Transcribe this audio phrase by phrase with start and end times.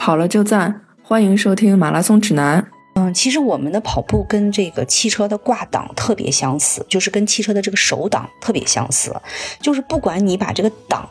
[0.00, 2.66] 跑了就赞，欢迎收听马拉松指南。
[2.94, 9.14] 嗯，其实我们的跑步跟这个汽车的挂档特别相似，就是跟汽车的这个手档特别相似，
[9.60, 11.06] 就是不管你把这个档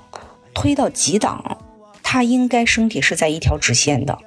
[0.56, 1.60] 推到几档，
[2.02, 4.18] 它应该身体是在一条直线的。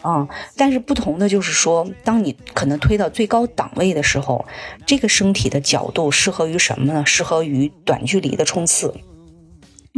[0.00, 0.26] 啊，
[0.56, 4.42] 但是不同的就是说，当你可能推到最高档位的时候，
[4.86, 7.04] 这个身体的角度适合于什么呢？
[7.04, 8.94] 适合于短距离的冲刺。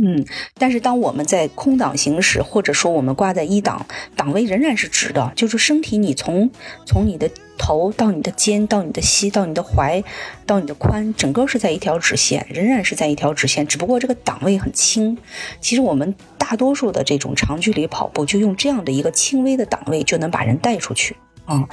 [0.00, 0.24] 嗯，
[0.54, 6.50] 但是当我们在空档行驶，或者说我们挂在一档，档位仍然是直的，就是身体你从
[6.86, 7.28] 从你的
[7.58, 10.04] 头到你的肩到你的膝到你的踝
[10.46, 15.18] 到你的髋，整个是在一条直线，仍然是在一条直线，只不过这个档位很轻。
[15.60, 21.16] 其实我们大多数的这种长距离跑步，就用这样的一个轻微的档位就能把人带出去。
[21.48, 21.66] 嗯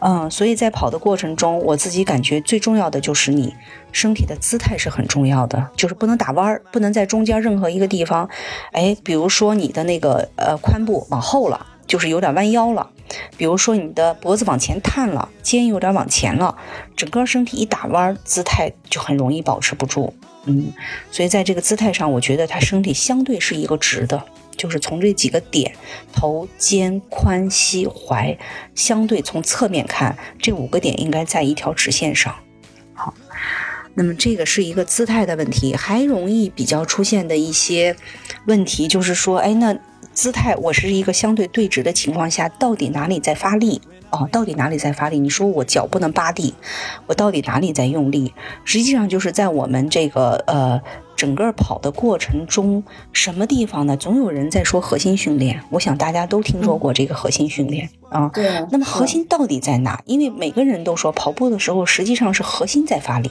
[0.00, 3.54] 嗯，所以在跑的过程中，我自己感觉最重要的就是你
[3.92, 8.28] 身体的姿态是很重要的，就是不能打弯儿，不能在中间任何一个地方，
[8.72, 12.84] 哎，比如说你的那个呃髋部往后了，就是有点弯腰了；
[13.36, 16.56] 比如说你的脖子往前探了，肩有点往前了，
[16.96, 20.12] 整个身体一打弯，姿态就很容易保持不住。
[20.46, 20.72] 嗯，
[21.12, 24.24] 所以在这个姿态上，我觉得他身体相对是一个直的。
[24.60, 25.74] 就是从这几个点，
[26.12, 28.36] 头、肩、髋、膝、踝，
[28.74, 32.34] 相对从侧面看，这五个点应该在一条直线上。
[32.92, 33.14] 好，
[33.94, 37.96] 那么这个是一个姿态的问题，还容易比较出现的一些
[38.44, 39.74] 问题，就是说，哎，那
[40.20, 43.80] 姿态我是一个相对对直的情况下，到底哪里在发力？
[44.10, 45.18] 哦，到底哪里在发力？
[45.18, 46.52] 你说我脚不能扒地，
[47.06, 48.34] 我到底哪里在用力？
[48.62, 50.78] 实际上就是在我们这个呃。
[51.16, 53.94] 整个跑的过程中，什么地方呢？
[53.94, 58.30] 总有人在说核心训练，我想大家都听说过这个核心训练啊。
[58.32, 58.48] 对。
[58.70, 60.00] 那么核心到底在哪？
[60.06, 63.30] 因为每个人都说跑步的时候，实际上是核心在发力。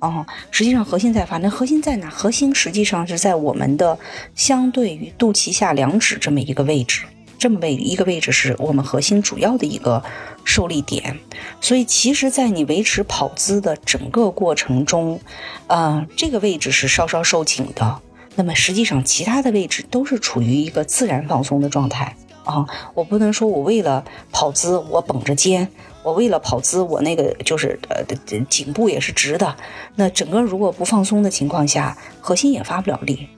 [0.00, 2.08] 哦，实际上核心在发，那核心在哪？
[2.08, 3.98] 核心实际上是在我们的
[4.34, 7.02] 相对于肚脐下两指这么一个位置。
[7.38, 10.00] 这么位一个位置是我们核心主要的一个
[10.44, 11.18] 受力点，
[11.60, 15.20] 所以其实，在你维持跑姿的整个过程中，
[15.66, 18.00] 呃，这个位置是稍稍收紧的。
[18.36, 22.14] 那么实际上，其他的位置都是处于一个自然放松的状态
[22.44, 22.66] 啊。
[22.94, 25.68] 我不能说我为了跑姿我绷着肩，
[26.02, 28.04] 我为了跑姿我那个就是呃
[28.48, 29.56] 颈部也是直的。
[29.96, 33.28] 那整个如果不放松的情况下，核心也发不了力。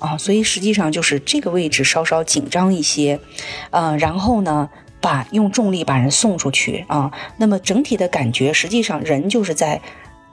[0.00, 3.18] 啊，所以实际上就是这个位置稍稍紧张一些，
[3.70, 4.68] 呃，然后呢，
[5.00, 7.10] 把用重力把人送出去啊。
[7.38, 9.80] 那么整体的感觉，实际上人就是在，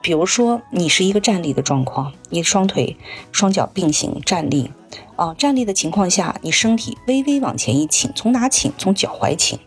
[0.01, 2.97] 比如说你是一个站立的状况，你双腿
[3.31, 4.71] 双脚并行站立，
[5.15, 8.71] 啊，站立的情况下，你身体微微往前一倾，从哪倾？
[8.77, 9.59] 从脚踝倾，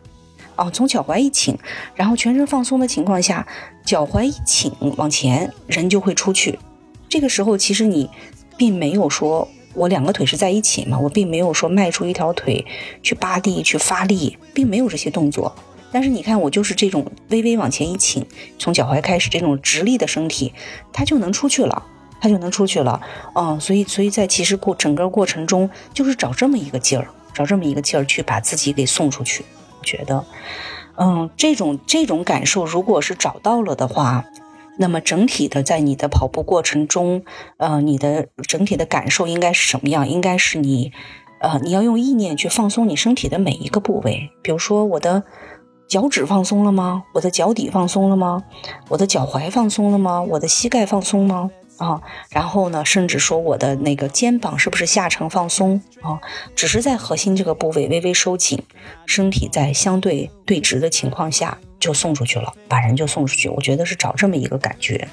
[0.56, 1.56] 啊，从脚踝一倾，
[1.94, 3.47] 然后全身放松的情况下，
[3.84, 6.59] 脚踝一倾往前，人就会出去。
[7.09, 8.11] 这个时候其实你
[8.56, 9.49] 并没有说。
[9.77, 10.97] 我两个腿是在一起嘛？
[10.97, 12.65] 我并没有说迈出一条腿
[13.03, 15.53] 去扒地去发力，并没有这些动作。
[15.94, 18.27] 但是你看，我就是这种微微往前一倾，
[18.59, 20.53] 从脚踝开始这种直立的身体，
[20.93, 21.87] 它就能出去了，
[22.21, 23.00] 它就能出去了。
[23.37, 29.44] 嗯，所以，所以在其实过整个过程中，就是找这么一个劲儿，找这么一个劲儿去把自己给送出去。
[29.78, 30.25] 我觉得，
[30.97, 34.25] 嗯，这种这种感受，如果是找到了的话。
[34.76, 37.22] 那么整体的在你的跑步过程中，
[37.59, 40.09] 呃，你的整体的感受应该是什么样？
[40.09, 40.91] 应该是你，
[41.41, 44.31] 呃，你要用意念去放松你身体的每一个部位。
[44.43, 45.22] 比如说，我的
[45.94, 47.05] 脚趾放松了吗？
[47.12, 48.43] 我的脚底放松了吗？
[48.88, 50.21] 我的脚踝放松了吗？
[50.22, 51.49] 我的膝盖放松吗？
[51.77, 56.19] 啊，然后呢，甚至说我的那个肩膀是不是下沉放松啊？
[56.56, 58.60] 只是在核心这个部位微微收紧，
[59.06, 63.49] 身体在相对对直的情况下就送出去了，把人就送出去。
[63.49, 65.06] 我觉得是找这么一个感觉。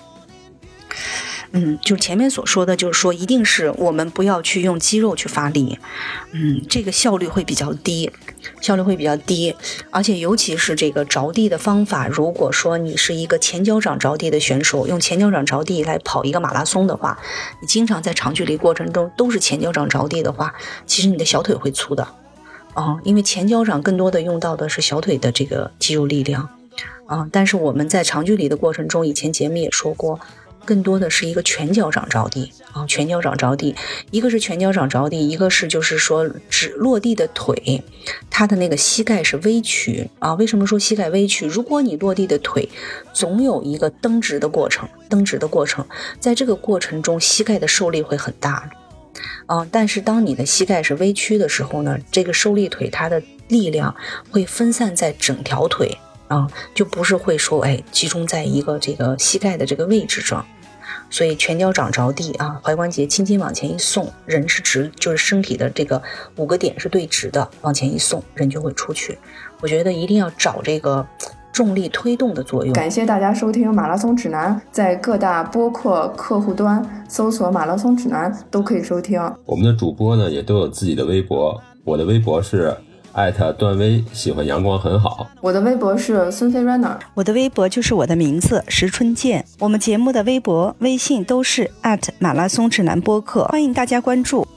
[1.53, 5.77] 嗯，就前面所说的，就是说，一定是我们不要去用肌肉去发力，
[6.31, 8.09] 嗯，这个效率会比较低，
[8.61, 9.53] 效率会比较低，
[9.89, 17.19] 而且尤其是这个着地的方法，如果说你是一个前脚掌着地的选手，用前脚掌着地来跑一个马拉松的话，
[17.61, 20.53] 你经常在长距离过程中都是前脚掌着地的话，
[20.85, 22.07] 其实你的小腿会粗的，
[22.75, 26.47] 哦，因为前脚掌更多的用到的是小腿的这个肌肉力量，
[27.07, 30.17] 啊，但是我们在长距离的过程中，以前节目也说过。
[30.65, 33.75] 更多的是一个全脚掌着地啊，全脚掌着地，
[34.11, 37.83] 一个是全脚掌着地，一个是就是说只落地的腿，
[38.29, 40.33] 它的那个膝盖是微曲啊。
[40.35, 41.45] 为什么说膝盖微曲？
[41.45, 42.69] 如果你落地的腿
[43.13, 45.85] 总有一个蹬直的过程，蹬直的过程，
[46.19, 48.69] 在这个过程中膝盖的受力会很大
[49.47, 49.67] 啊。
[49.71, 53.93] 但是当你的膝盖是微曲的时候呢，这个受力腿它的力量
[54.29, 55.97] 会分散在整条腿。
[56.31, 60.45] 啊，就不是会说，哎，集中在一个这个膝盖的这个位置上，
[61.09, 66.01] 所以全脚掌着地啊，踝关节轻轻往前一送，人是直，就是身体的这个
[66.37, 69.17] 五个点是对直的，往前一送，人就会出去。
[69.59, 71.05] 我觉得一定要找这个
[71.51, 72.73] 重力推动的作用。
[72.73, 79.21] 感谢大家收听《马拉松指南》，在各大播客客户端搜索“马拉松指南”都可以收听。
[79.45, 82.73] 我们的主播呢也都有自己的微博，我的微博是。
[83.13, 85.27] 艾特段威喜欢阳光很好。
[85.41, 89.45] 我的微博是孙飞 runner，我的微博就是我的名字石春健。
[89.59, 94.47] 我们节目的微博、微信都是艾特马拉松指南播客，欢迎大家关注。